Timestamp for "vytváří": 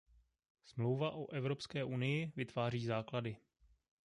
2.35-2.85